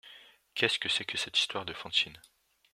[0.55, 2.19] Qu’est-ce que c’est que cette histoire de Fantine?